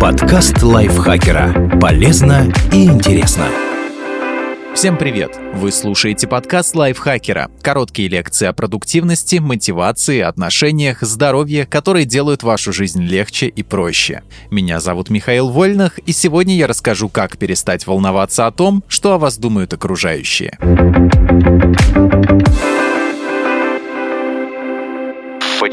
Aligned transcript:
Подкаст 0.00 0.64
лайфхакера. 0.64 1.78
Полезно 1.80 2.52
и 2.72 2.86
интересно. 2.86 3.46
Всем 4.74 4.98
привет! 4.98 5.38
Вы 5.54 5.70
слушаете 5.70 6.26
подкаст 6.26 6.74
лайфхакера. 6.74 7.48
Короткие 7.62 8.08
лекции 8.08 8.46
о 8.46 8.52
продуктивности, 8.52 9.36
мотивации, 9.36 10.18
отношениях, 10.20 11.02
здоровье, 11.02 11.66
которые 11.66 12.04
делают 12.04 12.42
вашу 12.42 12.72
жизнь 12.72 13.02
легче 13.02 13.46
и 13.46 13.62
проще. 13.62 14.24
Меня 14.50 14.80
зовут 14.80 15.08
Михаил 15.08 15.50
Вольных, 15.50 15.98
и 16.00 16.10
сегодня 16.10 16.56
я 16.56 16.66
расскажу, 16.66 17.08
как 17.08 17.38
перестать 17.38 17.86
волноваться 17.86 18.48
о 18.48 18.50
том, 18.50 18.82
что 18.88 19.12
о 19.12 19.18
вас 19.18 19.38
думают 19.38 19.72
окружающие. 19.72 20.58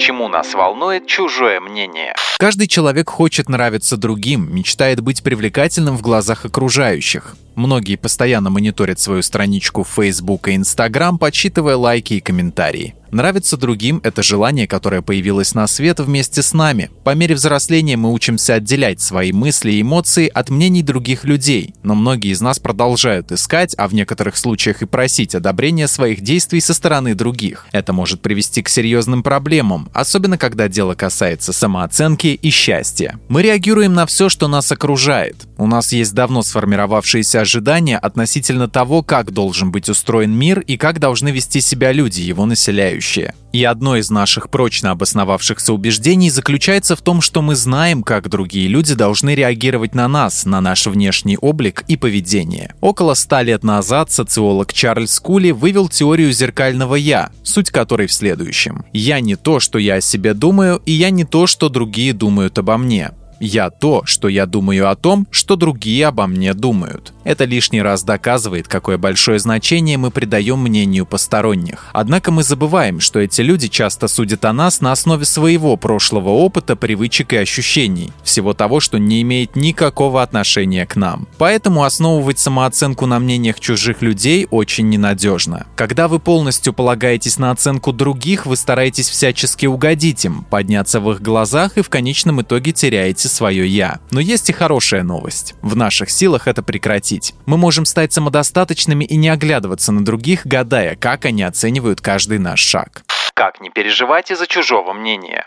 Почему 0.04 0.28
нас 0.28 0.54
волнует 0.54 1.08
чужое 1.08 1.62
мнение? 1.62 2.14
Каждый 2.38 2.68
человек 2.68 3.10
хочет 3.10 3.48
нравиться 3.48 3.96
другим, 3.96 4.54
мечтает 4.54 5.00
быть 5.00 5.24
привлекательным 5.24 5.96
в 5.96 6.02
глазах 6.02 6.44
окружающих. 6.44 7.38
Многие 7.56 7.96
постоянно 7.96 8.50
мониторят 8.50 9.00
свою 9.00 9.22
страничку 9.22 9.84
в 9.84 9.88
Facebook 9.88 10.50
и 10.50 10.56
Instagram, 10.56 11.20
подсчитывая 11.20 11.78
лайки 11.78 12.16
и 12.16 12.20
комментарии. 12.20 12.96
Нравится 13.14 13.58
другим– 13.58 14.02
это 14.04 14.24
желание, 14.24 14.66
которое 14.66 15.04
появилось 15.04 15.54
на 15.54 15.68
свет 15.68 16.00
вместе 16.00 16.42
с 16.42 16.52
нами. 16.52 16.90
По 17.04 17.14
мере 17.14 17.36
взросления 17.36 17.96
мы 17.96 18.12
учимся 18.12 18.56
отделять 18.56 19.02
свои 19.02 19.32
мысли 19.32 19.74
и 19.74 19.84
эмоции 19.84 20.28
от 20.28 20.50
мнений 20.50 20.82
других 20.82 21.24
людей, 21.24 21.76
но 21.84 21.94
многие 21.94 22.32
из 22.32 22.42
нас 22.42 22.58
продолжают 22.58 23.32
искать, 23.32 23.76
а 23.78 23.88
в 23.88 23.94
некоторых 23.94 24.36
случаях 24.36 24.82
и 24.82 24.88
просить 24.88 25.36
одобрения 25.36 25.88
своих 25.88 26.22
действий 26.22 26.60
со 26.60 26.74
стороны 26.74 27.14
других. 27.14 27.68
Это 27.72 27.94
может 27.94 28.20
привести 28.24 28.64
к 28.64 28.70
серьезным 28.70 29.22
проблемам, 29.22 29.90
особенно 29.94 30.40
когда 30.40 30.68
дело 30.68 30.96
касается 30.96 31.54
самооценки 31.54 32.28
и 32.30 32.50
счастья. 32.50 33.20
Мы 33.30 33.44
реагируем 33.44 33.94
на 33.94 34.08
все, 34.08 34.28
что 34.28 34.48
нас 34.48 34.72
окружает. 34.72 35.36
У 35.60 35.68
нас 35.68 35.94
есть 35.94 36.16
давно 36.16 36.42
сформировавшиеся 36.42 37.42
ожидания 37.42 38.00
относительно 38.00 38.68
того, 38.68 39.04
как 39.04 39.32
должен 39.32 39.72
быть 39.72 39.88
устроен 39.88 40.32
мир 40.32 40.62
и 40.62 40.78
как 40.78 40.98
должны 40.98 41.30
вести 41.30 41.62
себя 41.62 41.92
люди, 41.92 42.22
его 42.22 42.48
населяющие. 42.48 43.03
И 43.52 43.64
одно 43.64 43.98
из 43.98 44.10
наших 44.10 44.50
прочно 44.50 44.92
обосновавшихся 44.92 45.74
убеждений 45.74 46.32
заключается 46.32 46.96
в 46.96 47.02
том, 47.02 47.22
что 47.22 47.42
мы 47.42 47.56
знаем, 47.56 48.02
как 48.02 48.30
другие 48.30 48.68
люди 48.68 48.96
должны 48.96 49.36
реагировать 49.36 49.94
на 49.94 50.08
нас, 50.08 50.46
на 50.46 50.60
наш 50.60 50.88
внешний 50.88 51.38
облик 51.38 51.84
и 51.88 51.96
поведение. 51.96 52.74
Около 52.82 53.14
ста 53.14 53.44
лет 53.44 53.64
назад 53.64 54.12
социолог 54.12 54.74
Чарльз 54.74 55.20
Кули 55.20 55.52
вывел 55.52 55.88
теорию 55.88 56.32
зеркального 56.32 56.96
«я», 56.96 57.32
суть 57.44 57.70
которой 57.70 58.08
в 58.08 58.14
следующем. 58.14 58.86
«Я 58.92 59.20
не 59.20 59.36
то, 59.36 59.60
что 59.60 59.78
я 59.78 59.96
о 59.96 60.02
себе 60.02 60.34
думаю, 60.34 60.82
и 60.86 60.92
я 60.92 61.12
не 61.12 61.24
то, 61.24 61.46
что 61.46 61.70
другие 61.70 62.14
думают 62.14 62.58
обо 62.58 62.78
мне. 62.78 63.12
Я 63.46 63.72
то, 63.72 64.04
что 64.06 64.30
я 64.30 64.46
думаю 64.46 64.90
о 64.90 64.96
том, 64.96 65.28
что 65.30 65.58
другие 65.58 66.08
обо 66.08 66.28
мне 66.28 66.54
думают. 66.54 67.14
Это 67.26 67.44
лишний 67.44 67.82
раз 67.82 68.04
доказывает, 68.04 68.70
какое 68.70 68.98
большое 68.98 69.38
значение 69.38 69.98
мы 69.98 70.12
придаем 70.12 70.60
мнению 70.60 71.06
посторонних. 71.06 71.88
Однако 71.92 72.32
мы 72.32 72.44
забываем, 72.44 73.02
что 73.02 73.20
эти 73.20 73.42
люди 73.42 73.68
часто 73.68 74.08
судят 74.08 74.46
о 74.46 74.54
нас 74.54 74.80
на 74.80 74.94
основе 74.94 75.26
своего 75.26 75.76
прошлого 75.76 76.30
опыта, 76.30 76.78
привычек 76.78 77.34
и 77.34 77.38
ощущений, 77.38 78.14
всего 78.24 78.54
того, 78.54 78.80
что 78.80 78.98
не 78.98 79.22
имеет 79.24 79.58
никакого 79.58 80.22
отношения 80.22 80.86
к 80.86 80.96
нам. 80.96 81.28
Поэтому 81.38 81.84
основывать 81.84 82.40
самооценку 82.40 83.08
на 83.08 83.20
мнениях 83.20 83.60
чужих 83.60 84.02
людей 84.02 84.48
очень 84.52 84.88
ненадежно. 84.88 85.66
Когда 85.76 86.08
вы 86.08 86.20
полностью 86.20 86.72
полагаетесь 86.72 87.38
на 87.38 87.52
оценку 87.52 87.92
других, 87.92 88.46
вы 88.46 88.56
стараетесь 88.56 89.10
всячески 89.10 89.66
угодить 89.66 90.24
им, 90.24 90.46
подняться 90.50 91.02
в 91.02 91.12
их 91.12 91.22
глазах 91.22 91.78
и 91.78 91.82
в 91.82 91.90
конечном 91.90 92.42
итоге 92.42 92.72
теряете 92.72 93.33
свое 93.34 93.68
«я». 93.68 94.00
Но 94.12 94.20
есть 94.20 94.50
и 94.50 94.54
хорошая 94.54 95.04
новость. 95.04 95.56
В 95.62 95.76
наших 95.76 96.10
силах 96.10 96.48
это 96.48 96.64
прекратить. 96.64 97.34
Мы 97.46 97.58
можем 97.58 97.86
стать 97.86 98.14
самодостаточными 98.14 99.04
и 99.04 99.16
не 99.16 99.30
оглядываться 99.30 99.92
на 99.92 100.06
других, 100.06 100.46
гадая, 100.46 100.96
как 100.96 101.26
они 101.26 101.44
оценивают 101.44 102.02
каждый 102.02 102.40
наш 102.40 102.60
шаг. 102.60 103.04
Как 103.34 103.62
не 103.62 103.70
переживать 103.70 104.32
из-за 104.32 104.48
чужого 104.48 104.94
мнения? 104.94 105.46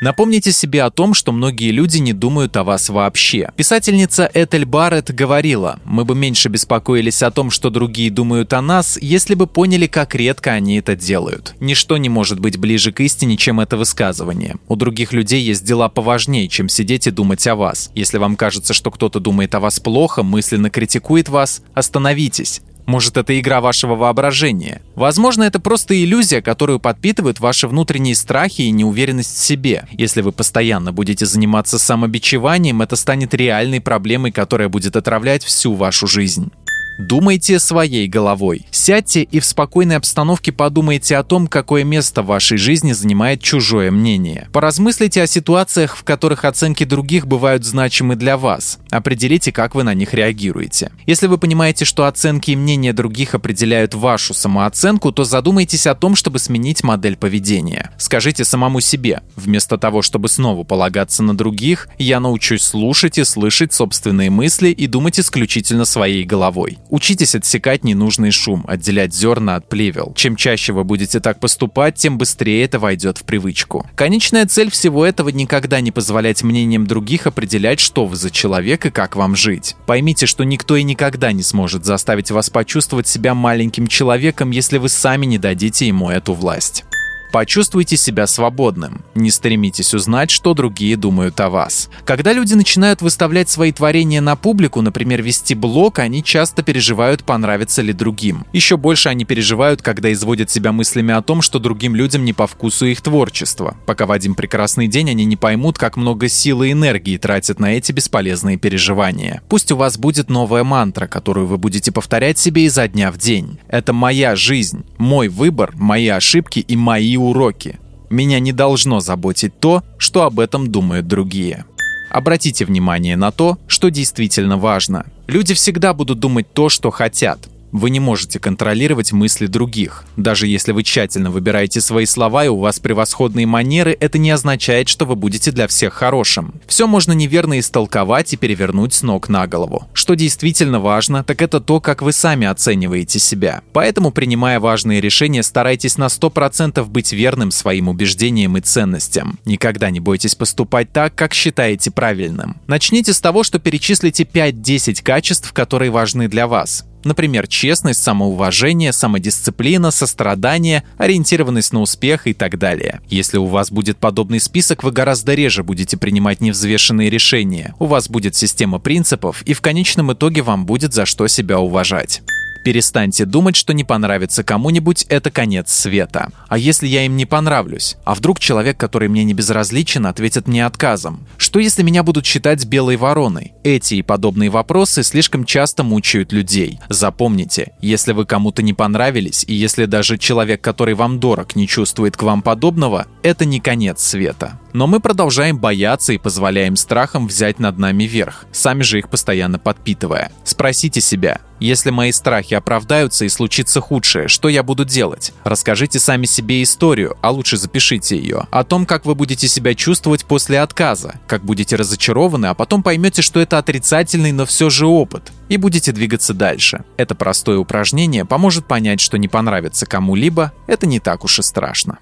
Напомните 0.00 0.52
себе 0.52 0.82
о 0.82 0.90
том, 0.90 1.14
что 1.14 1.32
многие 1.32 1.70
люди 1.70 1.98
не 1.98 2.12
думают 2.12 2.56
о 2.56 2.64
вас 2.64 2.88
вообще. 2.88 3.50
Писательница 3.56 4.30
Этель 4.34 4.64
Барретт 4.64 5.10
говорила, 5.10 5.80
мы 5.84 6.04
бы 6.04 6.14
меньше 6.14 6.48
беспокоились 6.48 7.22
о 7.22 7.30
том, 7.30 7.50
что 7.50 7.70
другие 7.70 8.10
думают 8.10 8.52
о 8.52 8.60
нас, 8.60 8.98
если 9.00 9.34
бы 9.34 9.46
поняли, 9.46 9.86
как 9.86 10.14
редко 10.14 10.52
они 10.52 10.78
это 10.78 10.96
делают. 10.96 11.54
Ничто 11.60 11.96
не 11.96 12.08
может 12.08 12.40
быть 12.40 12.58
ближе 12.58 12.92
к 12.92 13.00
истине, 13.00 13.36
чем 13.36 13.60
это 13.60 13.76
высказывание. 13.76 14.56
У 14.68 14.76
других 14.76 15.12
людей 15.12 15.42
есть 15.42 15.64
дела 15.64 15.88
поважнее, 15.88 16.48
чем 16.48 16.68
сидеть 16.68 17.06
и 17.06 17.10
думать 17.10 17.46
о 17.46 17.56
вас. 17.56 17.90
Если 17.94 18.18
вам 18.18 18.36
кажется, 18.36 18.74
что 18.74 18.90
кто-то 18.90 19.18
думает 19.20 19.54
о 19.54 19.60
вас 19.60 19.80
плохо, 19.80 20.22
мысленно 20.22 20.70
критикует 20.70 21.28
вас, 21.28 21.62
остановитесь. 21.74 22.60
Может, 22.86 23.16
это 23.16 23.38
игра 23.38 23.60
вашего 23.60 23.96
воображения. 23.96 24.80
Возможно, 24.94 25.42
это 25.42 25.58
просто 25.60 26.00
иллюзия, 26.02 26.40
которую 26.40 26.78
подпитывают 26.78 27.40
ваши 27.40 27.66
внутренние 27.66 28.14
страхи 28.14 28.62
и 28.62 28.70
неуверенность 28.70 29.36
в 29.36 29.44
себе. 29.44 29.86
Если 29.90 30.22
вы 30.22 30.32
постоянно 30.32 30.92
будете 30.92 31.26
заниматься 31.26 31.78
самобичеванием, 31.78 32.82
это 32.82 32.94
станет 32.96 33.34
реальной 33.34 33.80
проблемой, 33.80 34.30
которая 34.30 34.68
будет 34.68 34.94
отравлять 34.96 35.44
всю 35.44 35.74
вашу 35.74 36.06
жизнь. 36.06 36.52
Думайте 36.98 37.58
своей 37.58 38.08
головой. 38.08 38.66
Сядьте 38.70 39.22
и 39.22 39.38
в 39.40 39.44
спокойной 39.44 39.96
обстановке 39.96 40.50
подумайте 40.50 41.16
о 41.16 41.22
том, 41.22 41.46
какое 41.46 41.84
место 41.84 42.22
в 42.22 42.26
вашей 42.26 42.56
жизни 42.56 42.92
занимает 42.92 43.42
чужое 43.42 43.90
мнение. 43.90 44.48
Поразмыслите 44.52 45.22
о 45.22 45.26
ситуациях, 45.26 45.96
в 45.96 46.04
которых 46.04 46.44
оценки 46.44 46.84
других 46.84 47.26
бывают 47.26 47.64
значимы 47.64 48.16
для 48.16 48.38
вас. 48.38 48.78
Определите, 48.90 49.52
как 49.52 49.74
вы 49.74 49.82
на 49.82 49.92
них 49.92 50.14
реагируете. 50.14 50.90
Если 51.06 51.26
вы 51.26 51.36
понимаете, 51.36 51.84
что 51.84 52.06
оценки 52.06 52.52
и 52.52 52.56
мнения 52.56 52.94
других 52.94 53.34
определяют 53.34 53.94
вашу 53.94 54.32
самооценку, 54.32 55.12
то 55.12 55.24
задумайтесь 55.24 55.86
о 55.86 55.94
том, 55.94 56.16
чтобы 56.16 56.38
сменить 56.38 56.82
модель 56.82 57.16
поведения. 57.16 57.90
Скажите 57.98 58.44
самому 58.44 58.80
себе, 58.80 59.20
вместо 59.36 59.76
того, 59.76 60.00
чтобы 60.00 60.28
снова 60.28 60.64
полагаться 60.64 61.22
на 61.22 61.36
других, 61.36 61.88
я 61.98 62.20
научусь 62.20 62.62
слушать 62.62 63.18
и 63.18 63.24
слышать 63.24 63.74
собственные 63.74 64.30
мысли 64.30 64.70
и 64.70 64.86
думать 64.86 65.20
исключительно 65.20 65.84
своей 65.84 66.24
головой. 66.24 66.78
Учитесь 66.90 67.34
отсекать 67.34 67.84
ненужный 67.84 68.30
шум, 68.30 68.64
отделять 68.66 69.14
зерна 69.14 69.56
от 69.56 69.68
плевел. 69.68 70.12
Чем 70.16 70.36
чаще 70.36 70.72
вы 70.72 70.84
будете 70.84 71.20
так 71.20 71.40
поступать, 71.40 71.96
тем 71.96 72.18
быстрее 72.18 72.64
это 72.64 72.78
войдет 72.78 73.18
в 73.18 73.24
привычку. 73.24 73.86
Конечная 73.94 74.46
цель 74.46 74.70
всего 74.70 75.04
этого 75.04 75.28
никогда 75.30 75.80
не 75.80 75.90
позволять 75.90 76.42
мнениям 76.42 76.86
других 76.86 77.26
определять, 77.26 77.80
что 77.80 78.06
вы 78.06 78.16
за 78.16 78.30
человек 78.30 78.86
и 78.86 78.90
как 78.90 79.16
вам 79.16 79.36
жить. 79.36 79.76
Поймите, 79.86 80.26
что 80.26 80.44
никто 80.44 80.76
и 80.76 80.82
никогда 80.82 81.32
не 81.32 81.42
сможет 81.42 81.84
заставить 81.84 82.30
вас 82.30 82.50
почувствовать 82.50 83.08
себя 83.08 83.34
маленьким 83.34 83.86
человеком, 83.86 84.50
если 84.50 84.78
вы 84.78 84.88
сами 84.88 85.26
не 85.26 85.38
дадите 85.38 85.86
ему 85.86 86.10
эту 86.10 86.34
власть. 86.34 86.84
Почувствуйте 87.32 87.96
себя 87.96 88.26
свободным. 88.26 89.04
Не 89.14 89.30
стремитесь 89.30 89.94
узнать, 89.94 90.30
что 90.30 90.54
другие 90.54 90.96
думают 90.96 91.38
о 91.40 91.50
вас. 91.50 91.90
Когда 92.04 92.32
люди 92.32 92.54
начинают 92.54 93.02
выставлять 93.02 93.48
свои 93.48 93.72
творения 93.72 94.20
на 94.20 94.36
публику, 94.36 94.80
например, 94.80 95.22
вести 95.22 95.54
блог, 95.54 95.98
они 95.98 96.22
часто 96.22 96.62
переживают, 96.62 97.24
понравится 97.24 97.82
ли 97.82 97.92
другим. 97.92 98.46
Еще 98.52 98.76
больше 98.76 99.08
они 99.08 99.24
переживают, 99.24 99.82
когда 99.82 100.12
изводят 100.12 100.50
себя 100.50 100.72
мыслями 100.72 101.12
о 101.12 101.22
том, 101.22 101.42
что 101.42 101.58
другим 101.58 101.94
людям 101.94 102.24
не 102.24 102.32
по 102.32 102.46
вкусу 102.46 102.86
их 102.86 103.00
творчество. 103.00 103.76
Пока 103.86 104.06
в 104.06 104.12
один 104.12 104.34
прекрасный 104.34 104.86
день 104.86 105.10
они 105.10 105.24
не 105.24 105.36
поймут, 105.36 105.78
как 105.78 105.96
много 105.96 106.28
силы 106.28 106.68
и 106.68 106.72
энергии 106.72 107.16
тратят 107.16 107.60
на 107.60 107.74
эти 107.74 107.92
бесполезные 107.92 108.56
переживания. 108.56 109.42
Пусть 109.48 109.72
у 109.72 109.76
вас 109.76 109.98
будет 109.98 110.30
новая 110.30 110.64
мантра, 110.64 111.06
которую 111.06 111.46
вы 111.46 111.58
будете 111.58 111.92
повторять 111.92 112.38
себе 112.38 112.64
изо 112.64 112.86
дня 112.88 113.10
в 113.10 113.18
день. 113.18 113.58
Это 113.68 113.92
моя 113.92 114.36
жизнь, 114.36 114.84
мой 114.98 115.28
выбор, 115.28 115.72
мои 115.74 116.08
ошибки 116.08 116.60
и 116.60 116.76
мои 116.76 117.15
уроки. 117.16 117.78
Меня 118.10 118.38
не 118.40 118.52
должно 118.52 119.00
заботить 119.00 119.58
то, 119.58 119.82
что 119.98 120.22
об 120.22 120.38
этом 120.38 120.70
думают 120.70 121.06
другие. 121.06 121.64
Обратите 122.10 122.64
внимание 122.64 123.16
на 123.16 123.30
то, 123.30 123.58
что 123.66 123.90
действительно 123.90 124.56
важно. 124.56 125.06
Люди 125.26 125.54
всегда 125.54 125.92
будут 125.92 126.20
думать 126.20 126.52
то, 126.52 126.68
что 126.68 126.90
хотят. 126.90 127.48
Вы 127.76 127.90
не 127.90 128.00
можете 128.00 128.38
контролировать 128.38 129.12
мысли 129.12 129.46
других. 129.46 130.04
Даже 130.16 130.46
если 130.46 130.72
вы 130.72 130.82
тщательно 130.82 131.30
выбираете 131.30 131.82
свои 131.82 132.06
слова 132.06 132.46
и 132.46 132.48
у 132.48 132.56
вас 132.56 132.80
превосходные 132.80 133.44
манеры, 133.44 133.94
это 134.00 134.16
не 134.16 134.30
означает, 134.30 134.88
что 134.88 135.04
вы 135.04 135.14
будете 135.14 135.52
для 135.52 135.66
всех 135.66 135.92
хорошим. 135.92 136.54
Все 136.66 136.86
можно 136.86 137.12
неверно 137.12 137.58
истолковать 137.58 138.32
и 138.32 138.38
перевернуть 138.38 138.94
с 138.94 139.02
ног 139.02 139.28
на 139.28 139.46
голову. 139.46 139.86
Что 139.92 140.14
действительно 140.14 140.80
важно, 140.80 141.22
так 141.22 141.42
это 141.42 141.60
то, 141.60 141.78
как 141.82 142.00
вы 142.00 142.14
сами 142.14 142.46
оцениваете 142.46 143.18
себя. 143.18 143.60
Поэтому, 143.74 144.10
принимая 144.10 144.58
важные 144.58 145.02
решения, 145.02 145.42
старайтесь 145.42 145.98
на 145.98 146.06
100% 146.06 146.82
быть 146.86 147.12
верным 147.12 147.50
своим 147.50 147.90
убеждениям 147.90 148.56
и 148.56 148.62
ценностям. 148.62 149.38
Никогда 149.44 149.90
не 149.90 150.00
бойтесь 150.00 150.34
поступать 150.34 150.94
так, 150.94 151.14
как 151.14 151.34
считаете 151.34 151.90
правильным. 151.90 152.56
Начните 152.68 153.12
с 153.12 153.20
того, 153.20 153.42
что 153.42 153.58
перечислите 153.58 154.22
5-10 154.22 155.02
качеств, 155.02 155.52
которые 155.52 155.90
важны 155.90 156.28
для 156.28 156.46
вас. 156.46 156.86
Например, 157.06 157.46
честность, 157.46 158.02
самоуважение, 158.02 158.92
самодисциплина, 158.92 159.92
сострадание, 159.92 160.82
ориентированность 160.98 161.72
на 161.72 161.80
успех 161.80 162.26
и 162.26 162.34
так 162.34 162.58
далее. 162.58 163.00
Если 163.08 163.38
у 163.38 163.44
вас 163.44 163.70
будет 163.70 163.98
подобный 163.98 164.40
список, 164.40 164.82
вы 164.82 164.90
гораздо 164.90 165.34
реже 165.34 165.62
будете 165.62 165.96
принимать 165.96 166.40
невзвешенные 166.40 167.08
решения. 167.08 167.76
У 167.78 167.86
вас 167.86 168.08
будет 168.08 168.34
система 168.34 168.80
принципов, 168.80 169.42
и 169.42 169.52
в 169.52 169.60
конечном 169.60 170.14
итоге 170.14 170.42
вам 170.42 170.66
будет 170.66 170.94
за 170.94 171.06
что 171.06 171.28
себя 171.28 171.60
уважать. 171.60 172.22
Перестаньте 172.66 173.24
думать, 173.26 173.54
что 173.54 173.72
не 173.72 173.84
понравится 173.84 174.42
кому-нибудь– 174.42 175.06
это 175.08 175.30
конец 175.30 175.72
света. 175.72 176.30
А 176.48 176.58
если 176.58 176.88
я 176.88 177.06
им 177.06 177.16
не 177.16 177.24
понравлюсь? 177.24 177.94
А 178.02 178.16
вдруг 178.16 178.40
человек, 178.40 178.76
который 178.76 179.06
мне 179.06 179.22
не 179.22 179.34
безразличен, 179.34 180.04
ответит 180.04 180.48
мне 180.48 180.66
отказом? 180.66 181.24
Что 181.56 181.62
если 181.62 181.82
меня 181.82 182.02
будут 182.02 182.26
считать 182.26 182.66
белой 182.66 182.98
вороной? 182.98 183.54
Эти 183.64 183.94
и 183.94 184.02
подобные 184.02 184.50
вопросы 184.50 185.02
слишком 185.02 185.46
часто 185.46 185.84
мучают 185.84 186.30
людей. 186.30 186.80
Запомните, 186.90 187.72
если 187.80 188.12
вы 188.12 188.26
кому-то 188.26 188.60
не 188.60 188.74
понравились, 188.74 189.42
и 189.48 189.54
если 189.54 189.86
даже 189.86 190.18
человек, 190.18 190.60
который 190.60 190.92
вам 190.92 191.18
дорог, 191.18 191.56
не 191.56 191.66
чувствует 191.66 192.14
к 192.14 192.22
вам 192.22 192.42
подобного, 192.42 193.06
это 193.22 193.46
не 193.46 193.58
конец 193.60 194.02
света. 194.02 194.60
Но 194.74 194.86
мы 194.86 195.00
продолжаем 195.00 195.56
бояться 195.56 196.12
и 196.12 196.18
позволяем 196.18 196.76
страхам 196.76 197.26
взять 197.26 197.58
над 197.58 197.78
нами 197.78 198.04
верх, 198.04 198.44
сами 198.52 198.82
же 198.82 198.98
их 198.98 199.08
постоянно 199.08 199.58
подпитывая. 199.58 200.32
Спросите 200.44 201.00
себя, 201.00 201.40
если 201.58 201.88
мои 201.88 202.12
страхи 202.12 202.52
оправдаются 202.52 203.24
и 203.24 203.30
случится 203.30 203.80
худшее, 203.80 204.28
что 204.28 204.50
я 204.50 204.62
буду 204.62 204.84
делать? 204.84 205.32
Расскажите 205.44 205.98
сами 205.98 206.26
себе 206.26 206.62
историю, 206.62 207.16
а 207.22 207.30
лучше 207.30 207.56
запишите 207.56 208.18
ее, 208.18 208.46
о 208.50 208.64
том, 208.64 208.84
как 208.84 209.06
вы 209.06 209.14
будете 209.14 209.48
себя 209.48 209.74
чувствовать 209.74 210.26
после 210.26 210.60
отказа, 210.60 211.14
как 211.26 211.42
будете 211.46 211.76
разочарованы, 211.76 212.46
а 212.46 212.54
потом 212.54 212.82
поймете, 212.82 213.22
что 213.22 213.40
это 213.40 213.56
отрицательный, 213.56 214.32
но 214.32 214.44
все 214.44 214.68
же 214.68 214.86
опыт, 214.86 215.32
и 215.48 215.56
будете 215.56 215.92
двигаться 215.92 216.34
дальше. 216.34 216.84
Это 216.98 217.14
простое 217.14 217.58
упражнение 217.58 218.26
поможет 218.26 218.66
понять, 218.66 219.00
что 219.00 219.16
не 219.16 219.28
понравится 219.28 219.86
кому-либо, 219.86 220.52
это 220.66 220.86
не 220.86 221.00
так 221.00 221.24
уж 221.24 221.38
и 221.38 221.42
страшно. 221.42 221.98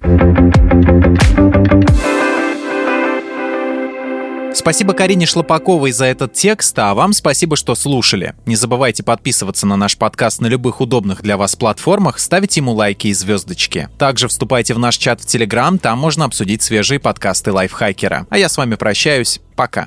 Спасибо 4.54 4.92
Карине 4.92 5.26
Шлопаковой 5.26 5.90
за 5.90 6.06
этот 6.06 6.32
текст, 6.32 6.78
а 6.78 6.94
вам 6.94 7.12
спасибо, 7.12 7.56
что 7.56 7.74
слушали. 7.74 8.34
Не 8.46 8.56
забывайте 8.56 9.02
подписываться 9.02 9.66
на 9.66 9.76
наш 9.76 9.98
подкаст 9.98 10.40
на 10.40 10.46
любых 10.46 10.80
удобных 10.80 11.22
для 11.22 11.36
вас 11.36 11.56
платформах, 11.56 12.18
ставить 12.18 12.56
ему 12.56 12.72
лайки 12.72 13.08
и 13.08 13.12
звездочки. 13.12 13.88
Также 13.98 14.28
вступайте 14.28 14.74
в 14.74 14.78
наш 14.78 14.96
чат 14.96 15.20
в 15.20 15.26
Телеграм, 15.26 15.78
там 15.78 15.98
можно 15.98 16.24
обсудить 16.24 16.62
свежие 16.62 17.00
подкасты 17.00 17.52
лайфхакера. 17.52 18.26
А 18.30 18.38
я 18.38 18.48
с 18.48 18.56
вами 18.56 18.76
прощаюсь. 18.76 19.40
Пока. 19.56 19.86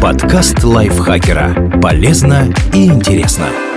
Подкаст 0.00 0.64
лайфхакера. 0.64 1.78
Полезно 1.80 2.52
и 2.72 2.86
интересно. 2.86 3.69